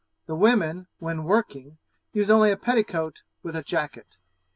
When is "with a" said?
3.43-3.61